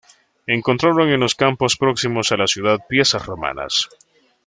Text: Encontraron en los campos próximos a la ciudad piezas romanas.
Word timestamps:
Encontraron 0.47 1.09
en 1.11 1.19
los 1.19 1.35
campos 1.35 1.77
próximos 1.77 2.31
a 2.31 2.37
la 2.37 2.47
ciudad 2.47 2.79
piezas 2.89 3.23
romanas. 3.23 3.87